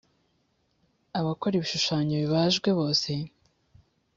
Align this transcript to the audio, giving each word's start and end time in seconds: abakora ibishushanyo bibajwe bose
abakora 1.19 1.53
ibishushanyo 1.55 2.15
bibajwe 2.23 2.69
bose 2.79 3.11